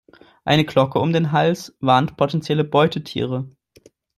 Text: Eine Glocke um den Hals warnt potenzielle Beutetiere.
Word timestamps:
Eine 0.45 0.65
Glocke 0.65 0.97
um 0.97 1.13
den 1.13 1.31
Hals 1.31 1.75
warnt 1.79 2.17
potenzielle 2.17 2.63
Beutetiere. 2.63 3.47